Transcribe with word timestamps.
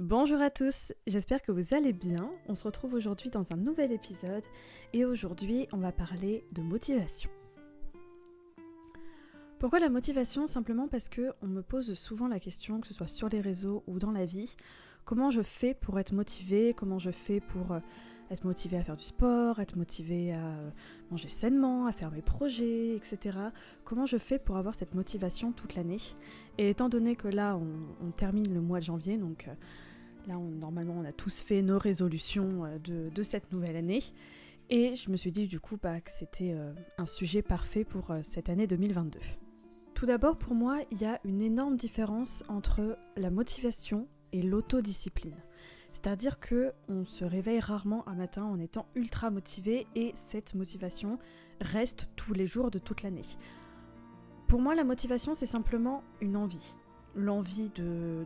Bonjour 0.00 0.40
à 0.40 0.48
tous, 0.48 0.92
j'espère 1.08 1.42
que 1.42 1.50
vous 1.50 1.74
allez 1.74 1.92
bien. 1.92 2.30
On 2.46 2.54
se 2.54 2.62
retrouve 2.62 2.94
aujourd'hui 2.94 3.30
dans 3.30 3.52
un 3.52 3.56
nouvel 3.56 3.90
épisode 3.90 4.44
et 4.92 5.04
aujourd'hui 5.04 5.66
on 5.72 5.78
va 5.78 5.90
parler 5.90 6.44
de 6.52 6.62
motivation. 6.62 7.28
Pourquoi 9.58 9.80
la 9.80 9.88
motivation? 9.88 10.46
Simplement 10.46 10.86
parce 10.86 11.08
que 11.08 11.32
on 11.42 11.48
me 11.48 11.62
pose 11.62 11.94
souvent 11.94 12.28
la 12.28 12.38
question, 12.38 12.80
que 12.80 12.86
ce 12.86 12.94
soit 12.94 13.08
sur 13.08 13.28
les 13.28 13.40
réseaux 13.40 13.82
ou 13.88 13.98
dans 13.98 14.12
la 14.12 14.24
vie, 14.24 14.54
comment 15.04 15.32
je 15.32 15.42
fais 15.42 15.74
pour 15.74 15.98
être 15.98 16.12
motivé, 16.12 16.74
comment 16.74 17.00
je 17.00 17.10
fais 17.10 17.40
pour 17.40 17.72
euh, 17.72 17.80
être 18.30 18.44
motivé 18.44 18.76
à 18.76 18.84
faire 18.84 18.96
du 18.96 19.04
sport, 19.04 19.58
être 19.58 19.74
motivé 19.74 20.32
à 20.32 20.46
euh, 20.46 20.70
manger 21.10 21.28
sainement, 21.28 21.86
à 21.86 21.92
faire 21.92 22.12
mes 22.12 22.22
projets, 22.22 22.94
etc. 22.94 23.36
Comment 23.84 24.06
je 24.06 24.18
fais 24.18 24.38
pour 24.38 24.58
avoir 24.58 24.76
cette 24.76 24.94
motivation 24.94 25.50
toute 25.50 25.74
l'année? 25.74 25.98
Et 26.56 26.70
étant 26.70 26.88
donné 26.88 27.16
que 27.16 27.26
là 27.26 27.58
on, 27.58 28.12
termine 28.12 28.54
le 28.54 28.60
mois 28.60 28.78
de 28.78 28.84
janvier, 28.84 29.18
donc 29.18 29.48
Là, 30.28 30.36
normalement, 30.36 30.94
on 30.98 31.04
a 31.06 31.12
tous 31.12 31.40
fait 31.40 31.62
nos 31.62 31.78
résolutions 31.78 32.66
euh, 32.66 32.78
de, 32.78 33.22
cette 33.22 33.50
nouvelle 33.50 33.76
année. 33.76 34.02
Et 34.68 34.94
je 34.94 35.10
me 35.10 35.16
suis 35.16 35.32
dit 35.32 35.46
du 35.46 35.58
coup 35.58 35.78
bah, 35.82 36.02
que 36.02 36.10
c'était 36.10 36.52
euh, 36.52 36.74
un 36.98 37.06
sujet 37.06 37.40
parfait 37.40 37.82
pour 37.82 38.10
euh, 38.10 38.20
cette 38.22 38.50
année 38.50 38.66
2022. 38.66 39.18
Tout 39.94 40.04
d'abord, 40.04 40.36
pour 40.36 40.54
moi, 40.54 40.80
il 40.90 41.00
y 41.00 41.06
a 41.06 41.18
une 41.24 41.40
énorme 41.40 41.78
différence 41.78 42.44
entre 42.48 42.98
la 43.16 43.30
motivation 43.30 44.06
et 44.32 44.42
l'autodiscipline. 44.42 45.42
C'est-à-dire 45.92 46.38
que 46.38 46.72
on 46.88 47.06
se 47.06 47.24
réveille 47.24 47.60
rarement 47.60 48.06
un 48.06 48.14
matin 48.14 48.44
en 48.44 48.58
étant 48.58 48.86
ultra 48.94 49.30
motivé 49.30 49.86
et 49.94 50.12
cette 50.14 50.54
motivation 50.54 51.18
reste 51.62 52.06
tous 52.16 52.34
les 52.34 52.46
jours 52.46 52.70
de 52.70 52.78
toute 52.78 53.02
l'année. 53.02 53.22
Pour 54.46 54.60
moi, 54.60 54.74
la 54.74 54.84
motivation, 54.84 55.32
c'est 55.32 55.46
simplement 55.46 56.02
une 56.20 56.36
envie 56.36 56.74
l'envie 57.14 57.70
de, 57.70 58.24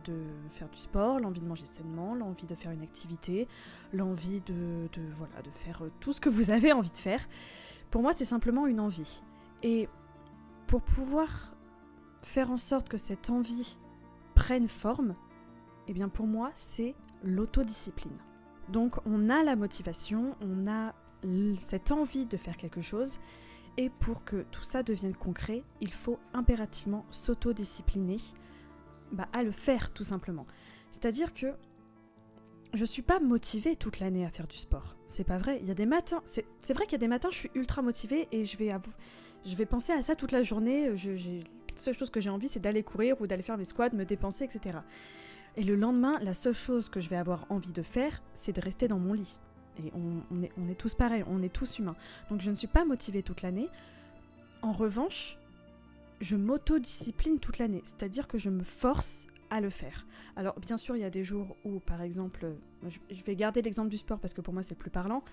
faire 0.49 0.69
du 0.69 0.77
sport, 0.77 1.19
l'envie 1.19 1.41
de 1.41 1.47
manger 1.47 1.65
sainement, 1.65 2.15
l'envie 2.15 2.45
de 2.45 2.55
faire 2.55 2.71
une 2.71 2.81
activité, 2.81 3.47
l'envie 3.91 4.41
de, 4.41 4.87
voilà, 5.13 5.41
de 5.41 5.51
faire 5.51 5.83
euh, 5.83 5.91
tout 5.99 6.13
ce 6.13 6.21
que 6.21 6.29
vous 6.29 6.51
avez 6.51 6.71
envie 6.71 6.91
de 6.91 6.97
faire. 6.97 7.27
Pour 7.89 8.01
moi, 8.01 8.13
c'est 8.13 8.25
simplement 8.25 8.67
une 8.67 8.79
envie. 8.79 9.21
Et 9.61 9.87
pour 10.67 10.81
pouvoir 10.81 11.55
faire 12.21 12.51
en 12.51 12.57
sorte 12.57 12.89
que 12.89 12.97
cette 12.97 13.29
envie 13.29 13.77
prenne 14.35 14.67
forme, 14.67 15.15
eh 15.87 15.93
bien 15.93 16.09
pour 16.09 16.27
moi, 16.27 16.51
c'est 16.53 16.95
l'autodiscipline. 17.23 18.17
Donc 18.69 18.95
on 19.05 19.29
a 19.29 19.43
la 19.43 19.55
motivation, 19.55 20.35
on 20.41 20.67
a 20.67 20.93
cette 21.59 21.91
envie 21.91 22.25
de 22.25 22.37
faire 22.37 22.57
quelque 22.57 22.81
chose, 22.81 23.17
et 23.77 23.89
pour 23.89 24.23
que 24.23 24.43
tout 24.51 24.63
ça 24.63 24.83
devienne 24.83 25.15
concret, 25.15 25.63
il 25.81 25.91
faut 25.91 26.19
impérativement 26.33 27.05
s'autodiscipliner 27.09 28.17
bah, 29.13 29.29
à 29.31 29.43
le 29.43 29.51
faire 29.51 29.91
tout 29.93 30.03
simplement. 30.03 30.45
C'est-à-dire 30.91 31.33
que 31.33 31.53
je 32.73 32.85
suis 32.85 33.03
pas 33.03 33.19
motivée 33.19 33.75
toute 33.75 33.99
l'année 33.99 34.25
à 34.25 34.29
faire 34.29 34.47
du 34.47 34.57
sport. 34.57 34.95
C'est 35.05 35.23
pas 35.23 35.37
vrai. 35.37 35.59
Il 35.61 35.67
y 35.67 35.71
a 35.71 35.75
des 35.75 35.85
matins, 35.85 36.21
c'est 36.25 36.73
vrai 36.73 36.85
qu'il 36.85 36.93
y 36.93 36.95
a 36.95 36.99
des 36.99 37.07
matins, 37.07 37.29
je 37.31 37.37
suis 37.37 37.51
ultra 37.55 37.81
motivée 37.81 38.27
et 38.31 38.45
je 38.45 38.57
vais, 38.57 38.71
je 39.45 39.55
vais 39.55 39.65
penser 39.65 39.93
à 39.93 40.01
ça 40.01 40.15
toute 40.15 40.31
la 40.31 40.43
journée. 40.43 40.95
Je, 40.97 41.11
la 41.11 41.79
seule 41.79 41.93
chose 41.93 42.09
que 42.09 42.19
j'ai 42.19 42.29
envie, 42.29 42.47
c'est 42.47 42.59
d'aller 42.59 42.83
courir 42.83 43.21
ou 43.21 43.27
d'aller 43.27 43.43
faire 43.43 43.57
mes 43.57 43.63
squats, 43.63 43.89
me 43.93 44.05
dépenser, 44.05 44.43
etc. 44.43 44.79
Et 45.55 45.63
le 45.63 45.75
lendemain, 45.75 46.19
la 46.21 46.33
seule 46.33 46.53
chose 46.53 46.89
que 46.89 46.99
je 46.99 47.09
vais 47.09 47.15
avoir 47.15 47.45
envie 47.49 47.71
de 47.71 47.83
faire, 47.83 48.23
c'est 48.33 48.53
de 48.53 48.61
rester 48.61 48.87
dans 48.87 48.99
mon 48.99 49.13
lit. 49.13 49.39
Et 49.79 49.91
on, 49.93 50.43
est, 50.43 50.51
on 50.57 50.69
est 50.69 50.75
tous 50.75 50.93
pareils, 50.93 51.23
on 51.27 51.41
est 51.41 51.53
tous 51.53 51.79
humains. 51.79 51.95
Donc 52.29 52.41
je 52.41 52.49
ne 52.49 52.55
suis 52.55 52.67
pas 52.67 52.85
motivée 52.85 53.23
toute 53.23 53.41
l'année. 53.41 53.69
En 54.61 54.71
revanche, 54.71 55.37
je 56.23 56.35
m'autodiscipline 56.35 57.39
toute 57.39 57.57
l'année, 57.57 57.81
c'est-à-dire 57.83 58.27
que 58.27 58.37
je 58.37 58.49
me 58.49 58.63
force 58.63 59.27
à 59.49 59.61
le 59.61 59.69
faire. 59.69 60.07
Alors 60.35 60.59
bien 60.59 60.77
sûr, 60.77 60.95
il 60.95 61.01
y 61.01 61.05
a 61.05 61.09
des 61.09 61.23
jours 61.23 61.55
où, 61.65 61.79
par 61.79 62.01
exemple, 62.01 62.55
je 62.83 63.23
vais 63.23 63.35
garder 63.35 63.61
l'exemple 63.61 63.89
du 63.89 63.97
sport 63.97 64.19
parce 64.19 64.33
que 64.33 64.41
pour 64.41 64.53
moi 64.53 64.63
c'est 64.63 64.71
le 64.71 64.79
plus 64.79 64.89
parlant. 64.89 65.23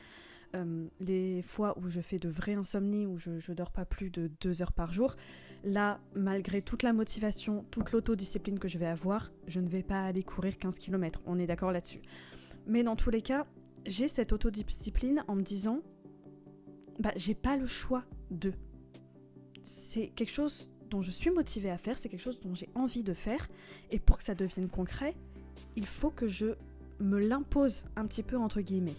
Euh, 0.56 0.88
les 0.98 1.42
fois 1.42 1.78
où 1.78 1.88
je 1.88 2.00
fais 2.00 2.18
de 2.18 2.28
vraies 2.28 2.54
insomnies, 2.54 3.06
où 3.06 3.16
je, 3.16 3.30
ne 3.30 3.54
dors 3.54 3.70
pas 3.70 3.84
plus 3.84 4.10
de 4.10 4.28
deux 4.40 4.62
heures 4.62 4.72
par 4.72 4.92
jour, 4.92 5.14
là, 5.62 6.00
malgré 6.14 6.60
toute 6.60 6.82
la 6.82 6.92
motivation, 6.92 7.64
toute 7.70 7.92
l'autodiscipline 7.92 8.58
que 8.58 8.66
je 8.66 8.76
vais 8.76 8.86
avoir, 8.86 9.30
je 9.46 9.60
ne 9.60 9.68
vais 9.68 9.84
pas 9.84 10.02
aller 10.02 10.24
courir 10.24 10.58
15 10.58 10.78
km. 10.78 11.22
On 11.24 11.38
est 11.38 11.46
d'accord 11.46 11.70
là-dessus. 11.70 12.02
Mais 12.66 12.82
dans 12.82 12.96
tous 12.96 13.10
les 13.10 13.22
cas, 13.22 13.46
j'ai 13.86 14.08
cette 14.08 14.32
autodiscipline 14.32 15.24
en 15.28 15.36
me 15.36 15.42
disant, 15.42 15.82
bah, 16.98 17.12
j'ai 17.14 17.34
pas 17.34 17.56
le 17.56 17.68
choix 17.68 18.04
de. 18.32 18.52
C'est 19.62 20.08
quelque 20.08 20.32
chose 20.32 20.68
dont 20.90 21.00
je 21.00 21.10
suis 21.10 21.30
motivée 21.30 21.70
à 21.70 21.78
faire, 21.78 21.98
c'est 21.98 22.08
quelque 22.08 22.20
chose 22.20 22.40
dont 22.40 22.54
j'ai 22.54 22.68
envie 22.74 23.02
de 23.02 23.14
faire, 23.14 23.48
et 23.90 23.98
pour 23.98 24.18
que 24.18 24.24
ça 24.24 24.34
devienne 24.34 24.68
concret, 24.68 25.14
il 25.76 25.86
faut 25.86 26.10
que 26.10 26.28
je 26.28 26.54
me 26.98 27.18
l'impose 27.18 27.84
un 27.96 28.06
petit 28.06 28.22
peu 28.22 28.36
entre 28.36 28.60
guillemets. 28.60 28.96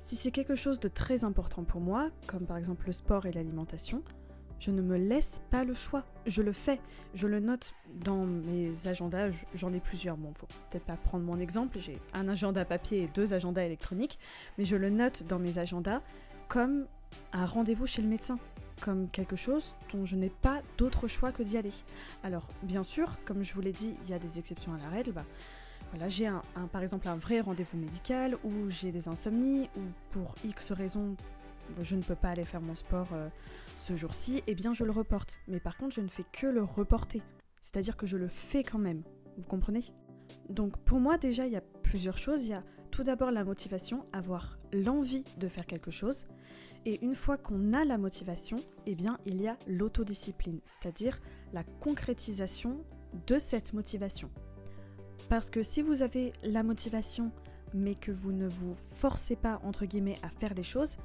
Si 0.00 0.16
c'est 0.16 0.30
quelque 0.30 0.56
chose 0.56 0.80
de 0.80 0.88
très 0.88 1.24
important 1.24 1.64
pour 1.64 1.80
moi, 1.80 2.10
comme 2.26 2.46
par 2.46 2.56
exemple 2.56 2.86
le 2.86 2.92
sport 2.92 3.26
et 3.26 3.32
l'alimentation, 3.32 4.02
je 4.58 4.70
ne 4.70 4.82
me 4.82 4.96
laisse 4.96 5.42
pas 5.50 5.64
le 5.64 5.74
choix, 5.74 6.04
je 6.26 6.40
le 6.40 6.52
fais, 6.52 6.80
je 7.12 7.26
le 7.26 7.40
note 7.40 7.74
dans 7.94 8.24
mes 8.24 8.86
agendas, 8.86 9.30
j'en 9.54 9.72
ai 9.72 9.80
plusieurs, 9.80 10.16
bon, 10.16 10.32
faut 10.34 10.46
peut-être 10.70 10.84
pas 10.84 10.96
prendre 10.96 11.24
mon 11.24 11.38
exemple, 11.38 11.78
j'ai 11.80 11.98
un 12.12 12.28
agenda 12.28 12.64
papier 12.64 13.02
et 13.02 13.08
deux 13.08 13.34
agendas 13.34 13.64
électroniques, 13.64 14.18
mais 14.56 14.64
je 14.64 14.76
le 14.76 14.90
note 14.90 15.24
dans 15.24 15.38
mes 15.38 15.58
agendas 15.58 16.00
comme 16.48 16.86
un 17.32 17.46
rendez-vous 17.46 17.86
chez 17.86 18.02
le 18.02 18.08
médecin 18.08 18.38
comme 18.80 19.08
quelque 19.08 19.36
chose 19.36 19.74
dont 19.92 20.04
je 20.04 20.16
n'ai 20.16 20.30
pas 20.30 20.62
d'autre 20.78 21.08
choix 21.08 21.32
que 21.32 21.42
d'y 21.42 21.56
aller. 21.56 21.72
Alors, 22.22 22.48
bien 22.62 22.82
sûr, 22.82 23.16
comme 23.24 23.42
je 23.42 23.54
vous 23.54 23.60
l'ai 23.60 23.72
dit, 23.72 23.94
il 24.04 24.10
y 24.10 24.14
a 24.14 24.18
des 24.18 24.38
exceptions 24.38 24.74
à 24.74 24.78
la 24.78 24.88
règle. 24.88 25.12
Bah, 25.12 25.24
voilà, 25.90 26.08
j'ai 26.08 26.26
un, 26.26 26.42
par 26.72 26.82
exemple 26.82 27.08
un 27.08 27.16
vrai 27.16 27.40
rendez-vous 27.40 27.78
médical 27.78 28.36
ou 28.42 28.68
j'ai 28.68 28.90
des 28.90 29.08
insomnies 29.08 29.68
ou 29.76 29.80
pour 30.10 30.34
X 30.44 30.72
raisons 30.72 31.16
je 31.80 31.96
ne 31.96 32.02
peux 32.02 32.14
pas 32.14 32.30
aller 32.30 32.44
faire 32.44 32.60
mon 32.60 32.74
sport 32.74 33.08
euh, 33.12 33.28
ce 33.74 33.96
jour-ci, 33.96 34.42
eh 34.46 34.54
bien 34.54 34.74
je 34.74 34.84
le 34.84 34.90
reporte. 34.90 35.38
Mais 35.48 35.60
par 35.60 35.76
contre, 35.76 35.94
je 35.94 36.00
ne 36.00 36.08
fais 36.08 36.24
que 36.32 36.46
le 36.46 36.62
reporter. 36.62 37.22
C'est-à-dire 37.60 37.96
que 37.96 38.06
je 38.06 38.16
le 38.16 38.28
fais 38.28 38.62
quand 38.62 38.78
même. 38.78 39.02
Vous 39.38 39.48
comprenez? 39.48 39.84
Donc 40.48 40.76
pour 40.78 41.00
moi 41.00 41.18
déjà, 41.18 41.46
il 41.46 41.52
y 41.52 41.56
a 41.56 41.62
plusieurs 41.82 42.18
choses. 42.18 42.44
Il 42.44 42.50
y 42.50 42.54
a 42.54 42.62
tout 42.90 43.02
d'abord 43.02 43.30
la 43.30 43.44
motivation, 43.44 44.06
avoir 44.12 44.58
l'envie 44.72 45.24
de 45.38 45.48
faire 45.48 45.66
quelque 45.66 45.90
chose. 45.90 46.26
Et 46.86 47.02
une 47.02 47.14
fois 47.14 47.38
qu'on 47.38 47.72
a 47.72 47.84
la 47.84 47.96
motivation, 47.96 48.58
eh 48.86 48.94
bien, 48.94 49.18
il 49.24 49.40
y 49.40 49.48
a 49.48 49.56
l'autodiscipline, 49.66 50.60
c'est-à-dire 50.66 51.20
la 51.52 51.64
concrétisation 51.64 52.84
de 53.26 53.38
cette 53.38 53.72
motivation. 53.72 54.30
Parce 55.30 55.48
que 55.48 55.62
si 55.62 55.80
vous 55.80 56.02
avez 56.02 56.32
la 56.42 56.62
motivation, 56.62 57.30
mais 57.72 57.94
que 57.94 58.12
vous 58.12 58.32
ne 58.32 58.46
vous 58.46 58.74
forcez 58.90 59.36
pas, 59.36 59.60
entre 59.64 59.86
guillemets, 59.86 60.18
à 60.22 60.28
faire 60.28 60.54
les 60.54 60.62
choses, 60.62 60.96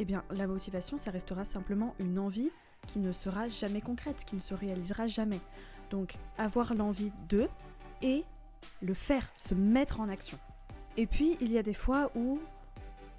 eh 0.00 0.04
bien, 0.04 0.24
la 0.30 0.46
motivation, 0.46 0.98
ça 0.98 1.10
restera 1.10 1.44
simplement 1.44 1.94
une 2.00 2.18
envie 2.18 2.50
qui 2.86 2.98
ne 2.98 3.12
sera 3.12 3.48
jamais 3.48 3.80
concrète, 3.80 4.24
qui 4.24 4.34
ne 4.34 4.40
se 4.40 4.54
réalisera 4.54 5.06
jamais. 5.06 5.40
Donc, 5.90 6.16
avoir 6.36 6.74
l'envie 6.74 7.12
de 7.28 7.48
et 8.02 8.24
le 8.82 8.94
faire, 8.94 9.28
se 9.36 9.54
mettre 9.54 10.00
en 10.00 10.08
action. 10.08 10.38
Et 10.96 11.06
puis, 11.06 11.36
il 11.40 11.52
y 11.52 11.58
a 11.58 11.62
des 11.62 11.74
fois 11.74 12.10
où 12.16 12.40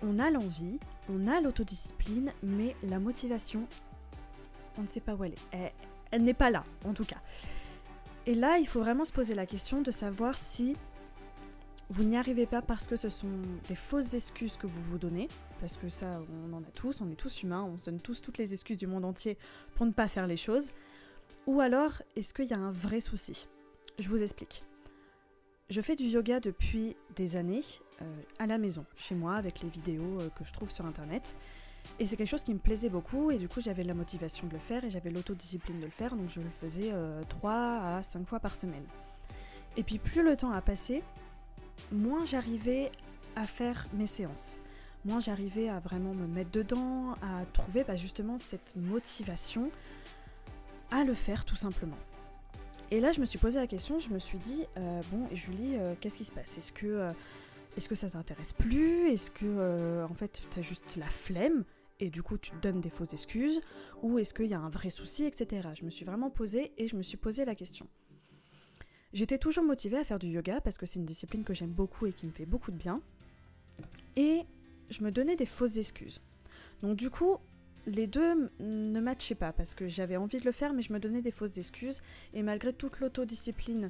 on 0.01 0.19
a 0.19 0.30
l'envie, 0.30 0.80
on 1.09 1.28
a 1.28 1.42
l'autodiscipline, 1.42 2.31
mais 2.44 2.75
la 2.84 3.00
motivation, 3.00 3.68
on 4.78 4.84
ne 4.84 4.88
sait 4.88 5.02
pas 5.02 5.16
où 5.16 5.24
elle 5.24 5.34
est. 5.34 5.74
Elle, 6.12 6.24
n'est 6.24 6.34
pas 6.34 6.50
là, 6.50 6.64
en 6.86 6.94
tout 6.94 7.06
cas. 7.06 7.22
Et 8.25 8.36
là, 8.36 8.58
il 8.59 8.68
faut 8.68 8.80
vraiment 8.80 9.06
se 9.06 9.12
poser 9.12 9.36
la 9.36 9.46
question 9.46 9.81
de 9.81 9.92
savoir 9.92 10.38
si 10.38 10.75
vous 11.90 12.03
n'y 12.03 12.18
arrivez 12.18 12.46
pas 12.46 12.62
parce 12.62 12.86
que 12.86 12.96
ce 12.96 13.09
sont 13.09 13.28
des 13.68 13.75
fausses 13.75 14.14
excuses 14.14 14.58
que 14.58 14.68
vous 14.68 14.81
vous 14.81 14.98
donnez, 15.00 15.28
parce 15.59 15.78
que 15.78 15.90
ça, 15.90 16.22
on 16.48 16.53
en 16.53 16.62
a 16.62 16.72
tous, 16.74 17.02
on 17.02 17.09
est 17.09 17.16
tous 17.16 17.42
humains, 17.42 17.64
on 17.64 17.78
se 17.78 17.86
donne 17.86 18.00
tous 18.00 18.22
toutes 18.22 18.38
les 18.38 18.53
excuses 18.53 18.78
du 18.78 18.88
monde 18.88 19.06
entier 19.06 19.38
pour 19.75 19.86
ne 19.86 19.92
pas 19.92 20.08
faire 20.08 20.28
les 20.28 20.38
choses. 20.38 20.69
Ou 21.48 21.62
alors, 21.62 22.03
est-ce 22.16 22.34
qu'il 22.34 22.46
y 22.46 22.53
a 22.53 22.59
un 22.59 22.72
vrai 22.72 23.00
souci? 23.00 23.48
Je 23.98 24.08
vous 24.08 24.22
explique. 24.22 24.64
Je 25.69 25.81
fais 25.81 25.96
du 25.96 26.06
yoga 26.06 26.40
depuis 26.40 26.96
des 27.16 27.36
années 27.36 27.64
à 28.38 28.48
la 28.48 28.57
maison, 28.57 28.86
chez 28.96 29.16
moi, 29.16 29.36
avec 29.36 29.62
les 29.62 29.69
vidéos 29.69 30.19
euh, 30.19 30.30
que 30.30 30.44
je 30.44 30.54
trouve 30.54 30.72
sur 30.72 30.86
internet. 30.86 31.36
Et 32.00 32.06
c'est 32.06 32.18
quelque 32.18 32.30
chose 32.30 32.44
qui 32.44 32.54
me 32.54 32.60
plaisait 32.60 32.90
beaucoup 32.90 33.31
et 33.31 33.38
du 33.38 33.48
coup 33.48 33.62
j'avais 33.62 33.84
la 33.84 33.94
motivation 33.94 34.48
de 34.48 34.54
le 34.54 34.60
faire 34.60 34.84
et 34.84 34.90
j'avais 34.90 35.10
l'autodiscipline 35.10 35.80
de 35.80 35.86
le 35.86 35.92
faire, 35.92 36.16
donc 36.16 36.30
je 36.30 36.42
le 36.42 36.50
faisais 36.50 36.92
3 37.30 37.51
euh, 37.51 37.98
à 38.00 38.04
5 38.04 38.28
fois 38.28 38.40
par 38.40 38.56
semaine. 38.56 38.84
Et 39.78 39.84
puis 39.84 39.98
plus 39.98 40.22
le 40.22 40.36
temps 40.36 40.51
a 40.51 40.62
passé, 40.62 41.04
moins 41.92 42.25
j'arrivais 42.25 42.92
à 43.36 43.46
faire 43.46 43.88
mes 43.94 44.07
séances. 44.07 44.60
Moins 45.06 45.22
j'arrivais 45.22 45.69
à 45.69 45.80
vraiment 45.80 46.13
me 46.13 46.28
mettre 46.28 46.52
dedans, 46.52 47.13
à 47.22 47.45
trouver 47.54 47.86
bah, 47.86 47.95
justement 47.95 48.38
cette 48.38 48.75
motivation 48.75 49.72
à 50.92 51.06
le 51.06 51.13
faire 51.13 51.45
tout 51.45 51.56
simplement. 51.56 51.98
Et 52.92 53.00
là, 53.00 53.12
je 53.12 53.19
me 53.19 53.25
suis 53.25 53.38
posé 53.38 53.60
la 53.60 53.68
question, 53.68 54.00
je 54.00 54.10
me 54.10 54.18
suis 54.18 54.40
dit, 54.40 54.66
euh, 54.78 55.02
bon, 55.12 55.28
Julie, 55.31 55.75
euh, 55.75 55.94
qu'est-ce 56.00 56.18
qui 56.18 56.24
se 56.24 56.31
passe? 56.31 56.57
Est-ce 56.57 56.72
que, 56.72 56.88
euh, 56.88 57.12
est-ce 57.80 57.88
que 57.88 57.96
ça 57.96 58.10
t'intéresse 58.10 58.52
plus? 58.52 59.10
Est-ce 59.10 59.31
que, 59.31 60.04
en 60.04 60.14
fait, 60.14 60.42
t'as 60.54 60.62
juste 60.62 60.98
la 60.98 61.06
flemme 61.06 61.64
et 62.02 62.10
du 62.10 62.22
coup 62.22 62.38
tu 62.38 62.52
te 62.52 62.58
donnes 62.58 62.81
des 62.81 62.90
fausses 62.90 63.14
excuses? 63.14 63.62
Ou 64.02 64.20
est-ce 64.20 64.34
qu'il 64.34 64.48
y 64.48 64.54
a 64.54 64.60
un 64.60 64.70
vrai 64.70 64.90
souci, 64.90 65.24
etc. 65.24 65.70
Je 65.80 65.86
me 65.86 65.90
suis 65.90 66.04
vraiment 66.04 66.30
posée 66.30 66.74
et 66.78 66.88
je 66.90 66.98
me 66.98 67.02
suis 67.02 67.16
posé 67.16 67.46
la 67.46 67.56
question. 67.56 67.88
J'étais 69.14 69.38
toujours 69.38 69.64
motivée 69.64 69.96
à 69.96 70.04
faire 70.04 70.20
du 70.20 70.28
yoga 70.28 70.60
parce 70.60 70.78
que 70.78 70.86
c'est 70.86 71.00
une 71.00 71.06
discipline 71.06 71.46
que 71.46 71.54
j'aime 71.54 71.72
beaucoup 71.72 72.06
et 72.06 72.12
qui 72.12 72.26
me 72.26 72.34
fait 72.34 72.46
beaucoup 72.46 72.72
de 72.72 72.76
bien. 72.76 73.02
Et 74.18 74.42
je 74.90 75.02
me 75.02 75.10
donnais 75.10 75.38
des 75.38 75.46
fausses 75.46 75.78
excuses. 75.78 76.20
Donc 76.81 76.98
du 76.98 77.10
coup, 77.10 77.38
les 77.86 78.08
deux 78.08 78.52
ne 78.60 79.00
matchaient 79.00 79.36
pas 79.36 79.54
parce 79.54 79.74
que 79.74 79.88
j'avais 79.88 80.18
envie 80.18 80.42
de 80.42 80.46
le 80.46 80.52
faire 80.52 80.74
mais 80.74 80.81
je 80.81 80.92
me 80.92 81.00
donnais 81.00 81.22
des 81.22 81.31
fausses 81.31 81.58
excuses 81.58 82.02
et 82.34 82.44
malgré 82.44 82.74
toute 82.74 83.00
l'autodiscipline 83.00 83.90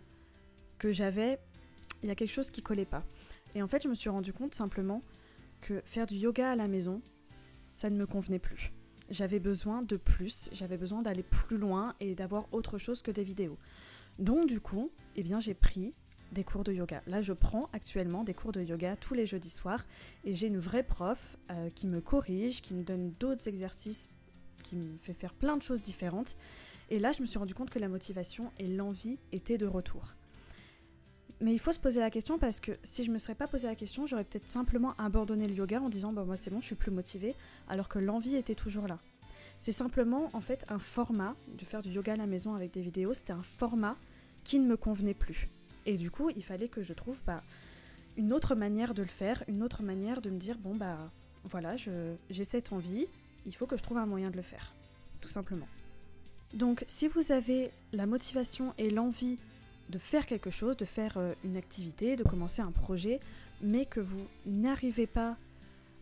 que 0.77 0.91
j'avais, 0.91 1.39
il 2.03 2.07
y 2.07 2.11
a 2.11 2.15
quelque 2.15 2.31
chose 2.31 2.51
qui 2.51 2.61
collait 2.61 2.85
pas. 2.85 3.03
Et 3.55 3.61
en 3.61 3.67
fait, 3.67 3.83
je 3.83 3.87
me 3.87 3.95
suis 3.95 4.09
rendu 4.09 4.33
compte 4.33 4.53
simplement 4.53 5.01
que 5.61 5.81
faire 5.85 6.05
du 6.05 6.15
yoga 6.15 6.51
à 6.51 6.55
la 6.55 6.67
maison, 6.67 7.01
ça 7.25 7.89
ne 7.89 7.97
me 7.97 8.05
convenait 8.05 8.39
plus. 8.39 8.71
J'avais 9.09 9.39
besoin 9.39 9.81
de 9.81 9.97
plus, 9.97 10.49
j'avais 10.51 10.77
besoin 10.77 11.01
d'aller 11.01 11.23
plus 11.23 11.57
loin 11.57 11.95
et 11.99 12.13
d'avoir 12.13 12.47
autre 12.51 12.77
chose 12.77 13.01
que 13.01 13.11
des 13.11 13.23
vidéos. 13.23 13.57
Donc 14.19 14.47
du 14.47 14.59
coup, 14.59 14.91
eh 15.15 15.23
bien 15.23 15.39
j'ai 15.39 15.53
pris 15.53 15.93
des 16.31 16.43
cours 16.43 16.63
de 16.63 16.71
yoga. 16.71 17.01
Là, 17.07 17.21
je 17.21 17.33
prends 17.33 17.69
actuellement 17.73 18.23
des 18.23 18.33
cours 18.33 18.51
de 18.51 18.61
yoga 18.61 18.95
tous 18.95 19.13
les 19.13 19.25
jeudis 19.25 19.49
soirs 19.49 19.83
et 20.25 20.35
j'ai 20.35 20.47
une 20.47 20.59
vraie 20.59 20.83
prof 20.83 21.37
euh, 21.49 21.69
qui 21.73 21.87
me 21.87 22.01
corrige, 22.01 22.61
qui 22.61 22.73
me 22.73 22.83
donne 22.83 23.13
d'autres 23.19 23.47
exercices, 23.47 24.09
qui 24.63 24.75
me 24.75 24.97
fait 24.97 25.13
faire 25.13 25.33
plein 25.33 25.57
de 25.57 25.63
choses 25.63 25.81
différentes. 25.81 26.35
Et 26.91 26.99
là, 26.99 27.11
je 27.11 27.21
me 27.21 27.25
suis 27.25 27.39
rendu 27.39 27.53
compte 27.55 27.69
que 27.69 27.79
la 27.79 27.87
motivation 27.87 28.51
et 28.59 28.67
l'envie 28.67 29.17
étaient 29.31 29.57
de 29.57 29.65
retour. 29.65 30.15
Mais 31.41 31.53
il 31.53 31.59
faut 31.59 31.71
se 31.71 31.79
poser 31.79 32.01
la 32.01 32.09
question 32.09 32.37
parce 32.37 32.59
que 32.59 32.73
si 32.83 33.05
je 33.05 33.11
me 33.11 33.17
serais 33.17 33.35
pas 33.35 33.47
posé 33.47 33.67
la 33.67 33.75
question, 33.75 34.05
j'aurais 34.05 34.25
peut-être 34.25 34.49
simplement 34.49 34.93
abandonné 34.97 35.47
le 35.47 35.55
yoga 35.55 35.79
en 35.79 35.89
disant 35.89 36.11
bah 36.11 36.25
moi 36.25 36.35
c'est 36.35 36.49
bon, 36.49 36.59
je 36.59 36.65
suis 36.65 36.75
plus 36.75 36.91
motivée, 36.91 37.33
alors 37.69 37.87
que 37.87 37.97
l'envie 37.97 38.35
était 38.35 38.55
toujours 38.55 38.87
là. 38.87 38.99
C'est 39.57 39.71
simplement 39.71 40.29
en 40.33 40.41
fait 40.41 40.65
un 40.69 40.79
format 40.79 41.35
de 41.57 41.63
faire 41.63 41.81
du 41.81 41.89
yoga 41.89 42.13
à 42.13 42.17
la 42.17 42.27
maison 42.27 42.55
avec 42.55 42.71
des 42.71 42.81
vidéos, 42.81 43.13
c'était 43.13 43.33
un 43.33 43.43
format 43.43 43.95
qui 44.43 44.59
ne 44.59 44.67
me 44.67 44.75
convenait 44.75 45.13
plus. 45.13 45.47
Et 45.85 45.95
du 45.95 46.11
coup, 46.11 46.29
il 46.29 46.43
fallait 46.43 46.67
que 46.67 46.81
je 46.81 46.93
trouve 46.93 47.17
bah, 47.25 47.41
une 48.17 48.33
autre 48.33 48.55
manière 48.55 48.93
de 48.93 49.01
le 49.01 49.07
faire, 49.07 49.43
une 49.47 49.63
autre 49.63 49.81
manière 49.81 50.21
de 50.21 50.29
me 50.29 50.37
dire 50.37 50.57
bon 50.57 50.75
bah 50.75 51.09
voilà, 51.45 51.77
j'ai 51.77 52.43
cette 52.43 52.73
envie, 52.73 53.07
il 53.45 53.55
faut 53.55 53.65
que 53.65 53.77
je 53.77 53.83
trouve 53.83 53.97
un 53.97 54.05
moyen 54.05 54.29
de 54.29 54.35
le 54.35 54.41
faire, 54.41 54.73
tout 55.21 55.29
simplement. 55.29 55.67
Donc 56.53 56.83
si 56.87 57.07
vous 57.07 57.31
avez 57.31 57.71
la 57.93 58.05
motivation 58.05 58.73
et 58.77 58.89
l'envie 58.89 59.37
de 59.89 59.97
faire 59.97 60.25
quelque 60.25 60.49
chose, 60.49 60.77
de 60.77 60.85
faire 60.85 61.17
euh, 61.17 61.33
une 61.43 61.57
activité, 61.57 62.15
de 62.15 62.23
commencer 62.23 62.61
un 62.61 62.71
projet, 62.71 63.19
mais 63.61 63.85
que 63.85 63.99
vous 63.99 64.25
n'arrivez 64.45 65.07
pas 65.07 65.37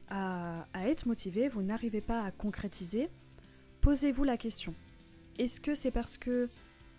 à, 0.09 0.65
être 0.85 1.05
motivé, 1.05 1.49
vous 1.49 1.61
n'arrivez 1.61 2.01
pas 2.01 2.23
à 2.23 2.31
concrétiser, 2.31 3.09
posez-vous 3.81 4.23
la 4.23 4.37
question. 4.37 4.73
Est-ce 5.37 5.59
que 5.59 5.75
c'est 5.75 5.91
parce 5.91 6.17
que 6.17 6.49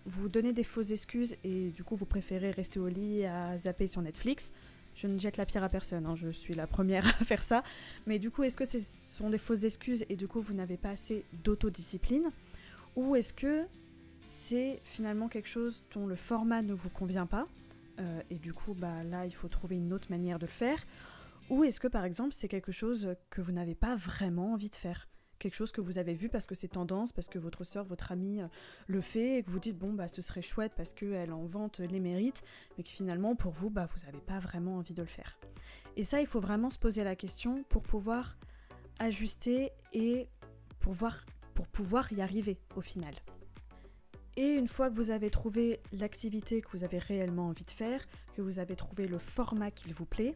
vous 0.05 0.29
donnez 0.29 0.53
des 0.53 0.63
fausses 0.63 0.91
excuses 0.91 1.35
et 1.43 1.69
du 1.69 1.83
coup 1.83 1.95
vous 1.95 2.05
préférez 2.05 2.51
rester 2.51 2.79
au 2.79 2.87
lit 2.87 3.25
à 3.25 3.57
zapper 3.57 3.87
sur 3.87 4.01
Netflix? 4.01 4.51
Je 4.95 5.07
ne 5.07 5.17
jette 5.17 5.37
la 5.37 5.45
pierre 5.45 5.63
à 5.63 5.69
personne, 5.69 6.05
hein, 6.05 6.15
je 6.15 6.29
suis 6.29 6.53
la 6.53 6.67
première 6.67 7.07
à 7.07 7.25
faire 7.25 7.43
ça. 7.43 7.63
Mais 8.05 8.19
du 8.19 8.31
coup, 8.31 8.43
est-ce 8.43 8.57
que 8.57 8.65
ce 8.65 8.79
sont 8.79 9.29
des 9.29 9.37
fausses 9.37 9.63
excuses 9.63 10.05
et 10.09 10.15
du 10.15 10.27
coup 10.27 10.41
vous 10.41 10.53
n'avez 10.53 10.77
pas 10.77 10.89
assez 10.89 11.23
d'autodiscipline? 11.43 12.29
Ou 12.95 13.15
est-ce 13.15 13.33
que 13.33 13.65
c'est 14.29 14.79
finalement 14.83 15.27
quelque 15.27 15.49
chose 15.49 15.83
dont 15.93 16.07
le 16.07 16.15
format 16.15 16.61
ne 16.61 16.73
vous 16.73 16.89
convient 16.89 17.25
pas, 17.25 17.47
euh, 17.99 18.21
et 18.29 18.35
du 18.35 18.53
coup, 18.53 18.73
bah, 18.73 19.03
là, 19.03 19.25
il 19.25 19.33
faut 19.33 19.49
trouver 19.49 19.75
une 19.75 19.91
autre 19.91 20.09
manière 20.09 20.39
de 20.39 20.45
le 20.45 20.51
faire, 20.51 20.77
ou 21.49 21.63
est-ce 21.63 21.79
que 21.79 21.87
par 21.87 22.05
exemple, 22.05 22.31
c'est 22.31 22.47
quelque 22.47 22.71
chose 22.71 23.15
que 23.31 23.41
vous 23.41 23.51
n'avez 23.51 23.75
pas 23.75 23.95
vraiment 23.95 24.53
envie 24.53 24.69
de 24.69 24.75
faire? 24.75 25.09
Quelque 25.39 25.55
chose 25.55 25.71
que 25.71 25.81
vous 25.81 25.97
avez 25.97 26.13
vu 26.13 26.29
parce 26.29 26.45
que 26.45 26.53
c'est 26.53 26.67
tendance, 26.67 27.11
parce 27.11 27.27
que 27.27 27.39
votre 27.39 27.63
soeur, 27.63 27.85
votre 27.85 28.11
amie 28.11 28.41
euh, 28.41 28.47
le 28.87 29.01
fait, 29.01 29.39
et 29.39 29.43
que 29.43 29.49
vous 29.49 29.59
dites 29.59 29.77
bon 29.77 29.93
bah 29.93 30.09
ce 30.09 30.21
serait 30.21 30.41
chouette 30.41 30.73
parce 30.75 30.93
qu'elle 30.93 31.31
en 31.31 31.45
vante 31.45 31.79
les 31.79 31.99
mérites, 32.01 32.43
mais 32.77 32.83
que 32.83 32.89
finalement 32.89 33.35
pour 33.35 33.53
vous 33.53 33.69
bah 33.69 33.87
vous 33.95 34.05
n'avez 34.05 34.19
pas 34.19 34.39
vraiment 34.39 34.75
envie 34.75 34.93
de 34.93 35.01
le 35.01 35.07
faire. 35.07 35.39
Et 35.95 36.03
ça 36.03 36.19
il 36.19 36.27
faut 36.27 36.41
vraiment 36.41 36.69
se 36.69 36.77
poser 36.77 37.05
la 37.05 37.15
question 37.15 37.63
pour 37.69 37.83
pouvoir 37.83 38.37
ajuster 38.99 39.71
et 39.93 40.27
pour, 40.81 40.93
pour 41.53 41.67
pouvoir 41.67 42.11
y 42.11 42.21
arriver 42.21 42.59
au 42.75 42.81
final. 42.81 43.15
Et 44.39 44.55
une 44.55 44.69
fois 44.69 44.89
que 44.89 44.95
vous 44.95 45.11
avez 45.11 45.29
trouvé 45.29 45.81
l'activité 45.91 46.61
que 46.61 46.69
vous 46.71 46.85
avez 46.85 46.97
réellement 46.97 47.49
envie 47.49 47.65
de 47.65 47.71
faire, 47.71 47.99
que 48.37 48.41
vous 48.41 48.59
avez 48.59 48.77
trouvé 48.77 49.05
le 49.05 49.17
format 49.17 49.69
qu'il 49.69 49.93
vous 49.93 50.05
plaît, 50.05 50.33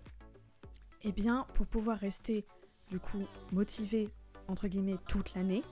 eh 1.03 1.13
bien, 1.13 1.47
pour 1.53 1.67
pouvoir 1.67 1.99
rester 1.99 2.45
du 2.89 2.99
coup 2.99 3.25
motivé 3.53 4.09
entre 4.49 4.67
guillemets 4.67 4.97
toute 5.07 5.33
l'année, 5.35 5.63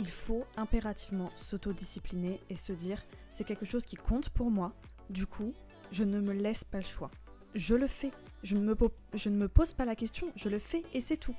il 0.00 0.10
faut 0.10 0.46
impérativement 0.56 1.30
s'autodiscipliner 1.36 2.40
et 2.50 2.56
se 2.56 2.72
dire 2.72 3.00
c'est 3.30 3.44
quelque 3.44 3.66
chose 3.66 3.84
qui 3.84 3.94
compte 3.94 4.30
pour 4.30 4.50
moi, 4.50 4.72
du 5.08 5.24
coup, 5.24 5.54
je 5.92 6.02
ne 6.02 6.18
me 6.18 6.32
laisse 6.32 6.64
pas 6.64 6.78
le 6.78 6.84
choix. 6.84 7.12
Je 7.54 7.76
le 7.76 7.86
fais, 7.86 8.10
je 8.42 8.56
ne 8.56 8.62
me, 8.62 8.76
je 9.14 9.28
ne 9.28 9.36
me 9.36 9.46
pose 9.46 9.74
pas 9.74 9.84
la 9.84 9.94
question, 9.94 10.26
je 10.34 10.48
le 10.48 10.58
fais 10.58 10.82
et 10.92 11.00
c'est 11.00 11.16
tout. 11.16 11.36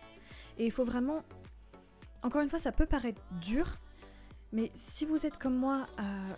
Et 0.60 0.66
il 0.66 0.72
faut 0.72 0.86
vraiment... 0.86 1.26
Encore 2.24 2.42
une 2.42 2.50
fois, 2.50 2.60
ça 2.60 2.72
peut 2.72 2.86
paraître 2.86 3.22
dur, 3.42 3.78
mais 4.52 4.72
si 4.74 5.06
vous 5.06 5.26
êtes 5.26 5.38
comme 5.38 5.56
moi, 5.56 5.86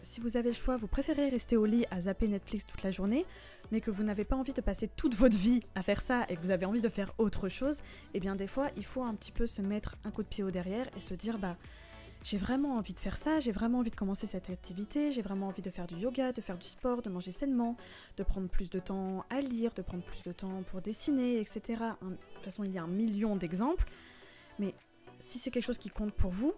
si 0.01 0.19
vous 0.19 0.35
avez 0.35 0.49
le 0.49 0.55
choix, 0.55 0.77
vous 0.77 0.87
préférez 0.87 1.29
rester 1.29 1.55
au 1.55 1.65
lit 1.65 1.85
à 1.91 2.01
zapper 2.01 2.27
Netflix 2.27 2.65
toute 2.65 2.83
la 2.83 2.91
journée, 2.91 3.25
mais 3.71 3.79
que 3.79 3.89
vous 3.89 4.03
n'avez 4.03 4.25
pas 4.25 4.35
envie 4.35 4.53
de 4.53 4.61
passer 4.61 4.89
toute 4.89 5.15
votre 5.15 5.37
vie 5.37 5.61
à 5.75 5.83
faire 5.83 6.01
ça 6.01 6.25
et 6.27 6.35
que 6.35 6.41
vous 6.41 6.51
avez 6.51 6.65
envie 6.65 6.81
de 6.81 6.89
faire 6.89 7.13
autre 7.17 7.47
chose, 7.47 7.79
eh 8.13 8.19
bien 8.19 8.35
des 8.35 8.47
fois, 8.47 8.69
il 8.75 8.83
faut 8.83 9.03
un 9.03 9.15
petit 9.15 9.31
peu 9.31 9.47
se 9.47 9.61
mettre 9.61 9.95
un 10.03 10.11
coup 10.11 10.23
de 10.23 10.27
pied 10.27 10.43
au 10.43 10.51
derrière 10.51 10.87
et 10.97 10.99
se 10.99 11.13
dire 11.13 11.37
bah 11.37 11.55
j'ai 12.23 12.37
vraiment 12.37 12.75
envie 12.75 12.93
de 12.93 12.99
faire 12.99 13.17
ça, 13.17 13.39
j'ai 13.39 13.51
vraiment 13.51 13.79
envie 13.79 13.89
de 13.89 13.95
commencer 13.95 14.27
cette 14.27 14.49
activité, 14.49 15.11
j'ai 15.11 15.21
vraiment 15.21 15.47
envie 15.47 15.61
de 15.61 15.69
faire 15.69 15.87
du 15.87 15.95
yoga, 15.95 16.31
de 16.31 16.41
faire 16.41 16.57
du 16.57 16.67
sport, 16.67 17.01
de 17.01 17.09
manger 17.09 17.31
sainement, 17.31 17.77
de 18.17 18.23
prendre 18.23 18.47
plus 18.47 18.69
de 18.69 18.79
temps 18.79 19.25
à 19.29 19.41
lire, 19.41 19.73
de 19.73 19.81
prendre 19.81 20.03
plus 20.03 20.21
de 20.23 20.31
temps 20.31 20.61
pour 20.69 20.81
dessiner, 20.81 21.39
etc. 21.39 21.61
De 22.01 22.15
toute 22.35 22.43
façon, 22.43 22.63
il 22.63 22.71
y 22.71 22.77
a 22.77 22.83
un 22.83 22.87
million 22.87 23.35
d'exemples. 23.35 23.85
Mais 24.59 24.75
si 25.17 25.39
c'est 25.39 25.49
quelque 25.49 25.65
chose 25.65 25.79
qui 25.79 25.89
compte 25.89 26.13
pour 26.13 26.31
vous, 26.31 26.53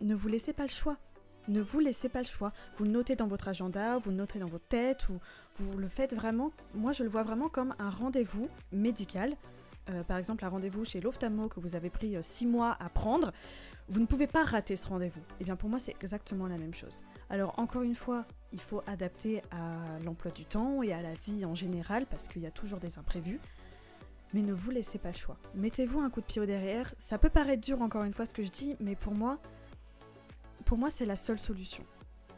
ne 0.00 0.14
vous 0.14 0.28
laissez 0.28 0.52
pas 0.52 0.64
le 0.64 0.70
choix. 0.70 0.96
Ne 1.48 1.60
vous 1.62 1.80
laissez 1.80 2.08
pas 2.08 2.20
le 2.20 2.26
choix. 2.26 2.52
Vous 2.76 2.84
le 2.84 2.90
notez 2.90 3.16
dans 3.16 3.26
votre 3.26 3.48
agenda, 3.48 3.96
vous 3.98 4.10
le 4.10 4.16
notez 4.16 4.38
dans 4.38 4.46
votre 4.46 4.66
tête, 4.66 5.08
ou 5.08 5.18
vous 5.56 5.78
le 5.78 5.88
faites 5.88 6.14
vraiment. 6.14 6.52
Moi, 6.74 6.92
je 6.92 7.02
le 7.02 7.08
vois 7.08 7.22
vraiment 7.22 7.48
comme 7.48 7.74
un 7.78 7.90
rendez-vous 7.90 8.48
médical. 8.70 9.34
Euh, 9.90 10.02
par 10.02 10.18
exemple, 10.18 10.44
un 10.44 10.48
rendez-vous 10.48 10.84
chez 10.84 11.00
l'ophtalmo 11.00 11.48
que 11.48 11.60
vous 11.60 11.74
avez 11.74 11.88
pris 11.88 12.16
euh, 12.16 12.20
six 12.22 12.46
mois 12.46 12.76
à 12.80 12.90
prendre. 12.90 13.32
Vous 13.88 14.00
ne 14.00 14.06
pouvez 14.06 14.26
pas 14.26 14.44
rater 14.44 14.76
ce 14.76 14.86
rendez-vous. 14.86 15.20
Et 15.20 15.34
eh 15.40 15.44
bien 15.44 15.56
pour 15.56 15.70
moi, 15.70 15.78
c'est 15.78 15.92
exactement 15.92 16.46
la 16.46 16.58
même 16.58 16.74
chose. 16.74 17.00
Alors 17.30 17.58
encore 17.58 17.82
une 17.82 17.94
fois, 17.94 18.26
il 18.52 18.60
faut 18.60 18.82
adapter 18.86 19.40
à 19.50 19.98
l'emploi 20.04 20.30
du 20.30 20.44
temps 20.44 20.82
et 20.82 20.92
à 20.92 21.00
la 21.00 21.14
vie 21.14 21.46
en 21.46 21.54
général 21.54 22.04
parce 22.04 22.28
qu'il 22.28 22.42
y 22.42 22.46
a 22.46 22.50
toujours 22.50 22.80
des 22.80 22.98
imprévus. 22.98 23.40
Mais 24.34 24.42
ne 24.42 24.52
vous 24.52 24.70
laissez 24.70 24.98
pas 24.98 25.08
le 25.08 25.16
choix. 25.16 25.38
Mettez-vous 25.54 26.00
un 26.00 26.10
coup 26.10 26.20
de 26.20 26.26
pied 26.26 26.42
au 26.42 26.44
derrière. 26.44 26.92
Ça 26.98 27.16
peut 27.16 27.30
paraître 27.30 27.62
dur 27.62 27.80
encore 27.80 28.04
une 28.04 28.12
fois 28.12 28.26
ce 28.26 28.34
que 28.34 28.42
je 28.42 28.50
dis, 28.50 28.76
mais 28.78 28.94
pour 28.94 29.14
moi, 29.14 29.38
pour 30.68 30.76
moi, 30.76 30.90
c'est 30.90 31.06
la 31.06 31.16
seule 31.16 31.38
solution. 31.38 31.82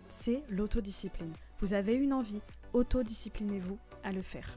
C'est 0.09 0.45
l'autodiscipline. 0.51 1.33
Vous 1.59 1.75
avez 1.75 1.97
une 1.97 2.13
envie, 2.13 2.41
autodisciplinez-vous 2.73 3.77
à 4.05 4.13
le 4.13 4.23
faire. 4.23 4.57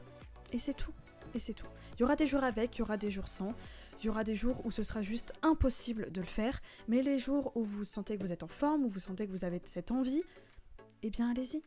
Et 0.52 0.60
c'est 0.60 0.74
tout. 0.74 0.92
Et 1.34 1.40
c'est 1.40 1.54
tout. 1.54 1.66
Il 1.94 2.02
y 2.02 2.04
aura 2.04 2.14
des 2.14 2.28
jours 2.28 2.44
avec, 2.44 2.76
il 2.76 2.78
y 2.78 2.82
aura 2.82 2.96
des 2.96 3.10
jours 3.10 3.26
sans. 3.26 3.52
Il 3.98 4.06
y 4.06 4.08
aura 4.08 4.22
des 4.22 4.36
jours 4.36 4.64
où 4.64 4.70
ce 4.70 4.84
sera 4.84 5.02
juste 5.02 5.32
impossible 5.42 6.12
de 6.12 6.20
le 6.20 6.26
faire. 6.28 6.60
Mais 6.86 7.02
les 7.02 7.18
jours 7.18 7.50
où 7.56 7.64
vous 7.64 7.84
sentez 7.84 8.16
que 8.16 8.22
vous 8.22 8.32
êtes 8.32 8.44
en 8.44 8.48
forme, 8.48 8.84
où 8.84 8.88
vous 8.88 9.00
sentez 9.00 9.26
que 9.26 9.32
vous 9.32 9.44
avez 9.44 9.60
cette 9.64 9.90
envie, 9.90 10.22
eh 11.02 11.10
bien 11.10 11.32
allez-y. 11.32 11.60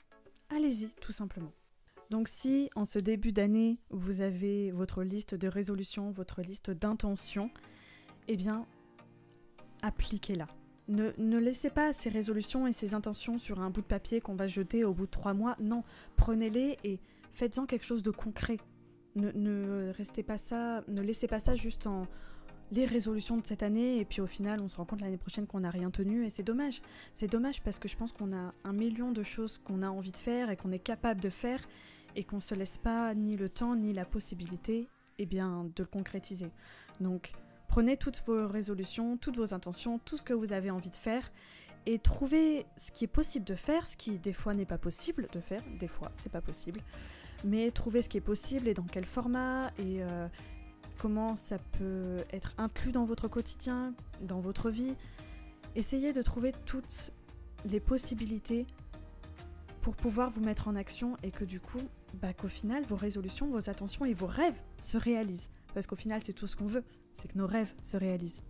Allez-y, 0.47 0.87
tout 1.01 1.11
simplement. 1.11 1.51
Donc 2.09 2.29
si 2.29 2.69
en 2.75 2.85
ce 2.85 2.99
début 2.99 3.33
d'année, 3.33 3.81
vous 3.89 4.21
avez 4.21 4.71
votre 4.71 5.03
liste 5.03 5.35
de 5.35 5.49
résolutions, 5.49 6.11
votre 6.11 6.41
liste 6.41 6.71
d'intentions, 6.71 7.51
eh 8.29 8.37
bien, 8.37 8.65
appliquez-la. 9.81 10.47
Ne, 10.87 11.37
laissez 11.37 11.69
pas 11.69 11.91
ces 11.91 12.09
résolutions 12.09 12.65
et 12.65 12.73
ces 12.73 12.93
intentions 12.93 13.37
sur 13.37 13.59
un 13.59 13.69
bout 13.69 13.81
de 13.81 13.87
papier 13.87 14.21
qu'on 14.21 14.35
va 14.35 14.47
jeter 14.47 14.83
au 14.83 14.93
bout 14.93 15.05
de 15.05 15.11
trois 15.11 15.33
mois. 15.33 15.55
Non, 15.59 15.83
prenez-les 16.15 16.77
et 16.83 16.99
faites-en 17.31 17.65
quelque 17.65 17.85
chose 17.85 18.03
de 18.03 18.11
concret. 18.11 18.57
Ne, 19.15 19.91
restez 19.97 20.23
pas 20.23 20.37
ça, 20.37 20.83
ne 20.87 21.01
laissez 21.01 21.27
pas 21.27 21.39
ça 21.39 21.55
juste 21.55 21.87
en 21.87 22.07
les 22.71 22.85
résolutions 22.85 23.37
de 23.37 23.47
cette 23.47 23.63
année 23.63 23.97
et 23.97 24.03
puis 24.03 24.19
au 24.19 24.27
final 24.27 24.59
on 24.61 24.67
se 24.67 24.75
rend 24.75 24.83
compte 24.83 24.99
l'année 24.99 25.17
prochaine 25.17 25.47
qu'on 25.47 25.61
n'a 25.61 25.69
rien 25.69 25.89
tenu 25.89 26.25
et 26.25 26.29
c'est 26.29 26.43
dommage. 26.43 26.81
C'est 27.13 27.31
dommage 27.31 27.61
parce 27.61 27.79
que 27.79 27.87
je 27.87 27.95
pense 27.95 28.11
qu'on 28.11 28.35
a 28.35 28.53
un 28.63 28.73
million 28.73 29.11
de 29.11 29.23
choses 29.23 29.57
qu'on 29.59 29.81
a 29.81 29.89
envie 29.89 30.11
de 30.11 30.17
faire 30.17 30.49
et 30.49 30.57
qu'on 30.57 30.71
est 30.71 30.79
capable 30.79 31.21
de 31.21 31.29
faire 31.29 31.65
et 32.15 32.23
qu'on 32.23 32.39
se 32.39 32.55
laisse 32.55 32.77
pas 32.77 33.13
ni 33.13 33.37
le 33.37 33.47
temps 33.47 33.75
ni 33.75 33.93
la 33.93 34.05
possibilité 34.05 34.89
eh 35.19 35.25
bien, 35.25 35.69
de 35.75 35.83
le 35.83 35.87
concrétiser. 35.87 36.51
Donc 36.99 37.31
Prenez 37.67 37.97
toutes 37.97 38.23
vos 38.25 38.47
résolutions, 38.47 39.17
toutes 39.17 39.37
vos 39.37 39.53
intentions, 39.53 39.99
tout 39.99 40.17
ce 40.17 40.23
que 40.23 40.33
vous 40.33 40.53
avez 40.53 40.71
envie 40.71 40.89
de 40.89 40.95
faire 40.95 41.31
et 41.85 41.99
trouvez 41.99 42.65
ce 42.75 42.91
qui 42.91 43.05
est 43.05 43.07
possible 43.07 43.45
de 43.45 43.55
faire, 43.55 43.85
ce 43.85 43.95
qui 43.95 44.19
des 44.19 44.33
fois 44.33 44.53
n'est 44.53 44.65
pas 44.65 44.77
possible 44.77 45.27
de 45.31 45.39
faire, 45.39 45.63
des 45.79 45.87
fois 45.87 46.11
c'est 46.17 46.31
pas 46.31 46.41
possible, 46.41 46.81
mais 47.45 47.71
trouvez 47.71 48.01
ce 48.01 48.09
qui 48.09 48.17
est 48.17 48.21
possible 48.21 48.67
et 48.67 48.73
dans 48.73 48.83
quel 48.83 49.05
format 49.05 49.71
et 49.79 50.03
euh, 50.03 50.27
comment 50.97 51.37
ça 51.37 51.57
peut 51.77 52.17
être 52.33 52.53
inclus 52.57 52.91
dans 52.91 53.05
votre 53.05 53.29
quotidien, 53.29 53.93
dans 54.21 54.41
votre 54.41 54.69
vie. 54.69 54.95
Essayez 55.75 56.11
de 56.11 56.21
trouver 56.21 56.51
toutes 56.65 57.13
les 57.65 57.79
possibilités 57.79 58.65
pour 59.81 59.95
pouvoir 59.95 60.29
vous 60.29 60.41
mettre 60.41 60.67
en 60.67 60.75
action 60.75 61.15
et 61.23 61.31
que 61.31 61.45
du 61.45 61.61
coup, 61.61 61.81
bah, 62.15 62.33
qu'au 62.33 62.49
final, 62.49 62.83
vos 62.83 62.97
résolutions, 62.97 63.47
vos 63.47 63.69
attentions 63.69 64.03
et 64.03 64.13
vos 64.13 64.27
rêves 64.27 64.59
se 64.81 64.97
réalisent. 64.97 65.49
Parce 65.77 65.85
qu'au 65.85 65.95
final, 65.95 66.23
c'est 66.23 66.33
tout 66.33 66.47
ce 66.47 66.55
qu'on 66.55 66.65
veut, 66.65 66.83
c'est 67.13 67.31
que 67.31 67.37
nos 67.37 67.45
rêves 67.45 67.71
se 67.83 67.97
réalisent. 67.97 68.41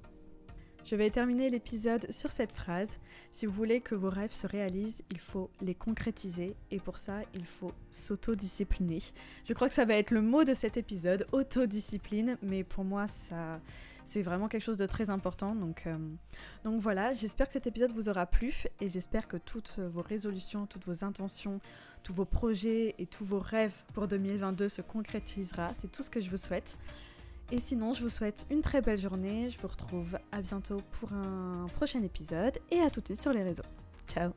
Je 0.86 0.96
vais 0.96 1.10
terminer 1.10 1.50
l'épisode 1.50 2.10
sur 2.10 2.31
cette 2.31 2.53
phrase. 2.53 3.00
Si 3.31 3.46
vous 3.46 3.51
voulez 3.51 3.81
que 3.81 3.96
vos 3.96 4.10
rêves 4.10 4.31
se 4.31 4.48
réalisent, 4.48 5.03
il 5.12 5.19
faut 5.19 5.50
les 5.60 5.75
concrétiser 5.75 6.55
et 6.72 6.79
pour 6.79 7.00
ça, 7.00 7.19
il 7.34 7.43
faut 7.43 7.74
s'autodiscipliner. 7.91 9.00
Je 9.43 9.51
crois 9.51 9.67
que 9.67 9.74
ça 9.74 9.84
va 9.84 9.96
être 9.96 10.12
le 10.12 10.22
mot 10.22 10.46
de 10.46 10.53
cet 10.53 10.77
épisode, 10.77 11.27
autodiscipline, 11.34 12.38
mais 12.41 12.63
pour 12.63 12.86
moi, 12.86 13.10
ça 13.10 13.60
c'est 14.05 14.22
vraiment 14.22 14.48
quelque 14.48 14.63
chose 14.63 14.77
de 14.77 14.86
très 14.86 15.10
important. 15.10 15.53
Donc, 15.53 15.86
euh, 15.86 15.98
donc 16.63 16.79
voilà, 16.79 17.13
j'espère 17.13 17.48
que 17.48 17.53
cet 17.53 17.67
épisode 17.67 17.91
vous 17.91 18.07
aura 18.07 18.25
plu 18.25 18.63
et 18.79 18.88
j'espère 18.88 19.27
que 19.27 19.36
toutes 19.36 19.79
vos 19.79 20.01
résolutions, 20.01 20.65
toutes 20.65 20.86
vos 20.86 21.03
intentions, 21.03 21.60
tous 22.03 22.13
vos 22.13 22.24
projets 22.24 22.96
et 23.00 23.05
tous 23.05 23.25
vos 23.25 23.39
rêves 23.39 23.84
pour 23.93 24.07
2022 24.07 24.69
se 24.69 24.81
concrétisera. 24.81 25.74
C'est 25.77 25.91
tout 25.91 26.03
ce 26.03 26.10
que 26.10 26.22
je 26.22 26.29
vous 26.29 26.38
souhaite. 26.38 26.77
Et 27.51 27.60
sinon, 27.60 27.94
je 27.94 28.04
vous 28.04 28.10
souhaite 28.10 28.46
une 28.50 28.62
très 28.62 28.82
belle 28.82 29.00
journée. 29.00 29.50
Je 29.50 29.58
vous 29.60 29.68
retrouve 29.68 30.18
à 30.32 30.42
bientôt 30.42 30.82
pour 31.00 31.13
un 31.13 31.66
prochain 31.75 32.04
épisode 32.04 32.58
et 32.72 32.80
à 32.80 32.89
tout 32.89 33.01
de 33.01 33.06
suite 33.06 33.22
sur 33.22 33.34
les 33.34 33.44
réseaux. 33.44 33.63
Ciao 34.08 34.32